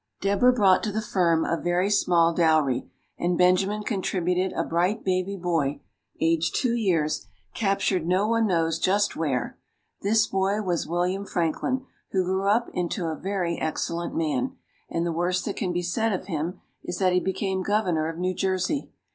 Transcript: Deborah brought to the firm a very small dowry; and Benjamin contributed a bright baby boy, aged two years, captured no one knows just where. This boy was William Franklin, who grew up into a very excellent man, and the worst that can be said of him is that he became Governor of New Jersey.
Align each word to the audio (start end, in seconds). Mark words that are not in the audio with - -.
Deborah 0.19 0.51
brought 0.51 0.81
to 0.81 0.91
the 0.91 0.99
firm 0.99 1.45
a 1.45 1.55
very 1.55 1.87
small 1.91 2.33
dowry; 2.33 2.89
and 3.19 3.37
Benjamin 3.37 3.83
contributed 3.83 4.51
a 4.53 4.63
bright 4.63 5.05
baby 5.05 5.37
boy, 5.37 5.79
aged 6.19 6.55
two 6.55 6.73
years, 6.73 7.27
captured 7.53 8.07
no 8.07 8.27
one 8.27 8.47
knows 8.47 8.79
just 8.79 9.15
where. 9.15 9.59
This 10.01 10.25
boy 10.25 10.63
was 10.63 10.87
William 10.87 11.23
Franklin, 11.23 11.85
who 12.13 12.25
grew 12.25 12.49
up 12.49 12.67
into 12.73 13.05
a 13.05 13.15
very 13.15 13.59
excellent 13.59 14.15
man, 14.15 14.53
and 14.89 15.05
the 15.05 15.11
worst 15.13 15.45
that 15.45 15.57
can 15.57 15.71
be 15.71 15.83
said 15.83 16.11
of 16.13 16.25
him 16.25 16.59
is 16.83 16.97
that 16.97 17.13
he 17.13 17.19
became 17.19 17.61
Governor 17.61 18.09
of 18.09 18.17
New 18.17 18.33
Jersey. 18.33 18.89